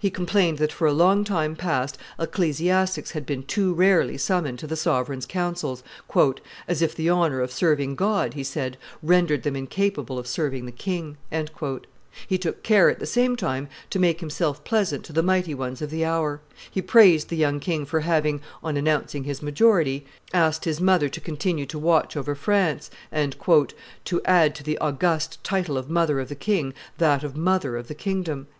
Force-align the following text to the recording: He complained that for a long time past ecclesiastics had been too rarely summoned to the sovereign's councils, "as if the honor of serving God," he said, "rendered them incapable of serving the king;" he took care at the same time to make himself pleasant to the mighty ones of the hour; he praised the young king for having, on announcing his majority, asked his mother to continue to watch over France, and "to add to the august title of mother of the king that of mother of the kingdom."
He 0.00 0.10
complained 0.10 0.58
that 0.58 0.72
for 0.72 0.88
a 0.88 0.92
long 0.92 1.22
time 1.22 1.54
past 1.54 1.96
ecclesiastics 2.18 3.12
had 3.12 3.24
been 3.24 3.44
too 3.44 3.72
rarely 3.72 4.18
summoned 4.18 4.58
to 4.58 4.66
the 4.66 4.74
sovereign's 4.74 5.26
councils, 5.26 5.84
"as 6.66 6.82
if 6.82 6.92
the 6.92 7.08
honor 7.08 7.40
of 7.40 7.52
serving 7.52 7.94
God," 7.94 8.34
he 8.34 8.42
said, 8.42 8.76
"rendered 9.00 9.44
them 9.44 9.54
incapable 9.54 10.18
of 10.18 10.26
serving 10.26 10.66
the 10.66 10.72
king;" 10.72 11.18
he 12.26 12.36
took 12.36 12.64
care 12.64 12.90
at 12.90 12.98
the 12.98 13.06
same 13.06 13.36
time 13.36 13.68
to 13.90 14.00
make 14.00 14.18
himself 14.18 14.64
pleasant 14.64 15.04
to 15.04 15.12
the 15.12 15.22
mighty 15.22 15.54
ones 15.54 15.80
of 15.80 15.90
the 15.90 16.04
hour; 16.04 16.40
he 16.68 16.82
praised 16.82 17.28
the 17.28 17.36
young 17.36 17.60
king 17.60 17.86
for 17.86 18.00
having, 18.00 18.40
on 18.64 18.76
announcing 18.76 19.22
his 19.22 19.40
majority, 19.40 20.04
asked 20.34 20.64
his 20.64 20.80
mother 20.80 21.08
to 21.08 21.20
continue 21.20 21.64
to 21.64 21.78
watch 21.78 22.16
over 22.16 22.34
France, 22.34 22.90
and 23.12 23.36
"to 24.04 24.20
add 24.24 24.52
to 24.56 24.64
the 24.64 24.78
august 24.78 25.44
title 25.44 25.78
of 25.78 25.88
mother 25.88 26.18
of 26.18 26.28
the 26.28 26.34
king 26.34 26.74
that 26.98 27.22
of 27.22 27.36
mother 27.36 27.76
of 27.76 27.86
the 27.86 27.94
kingdom." 27.94 28.48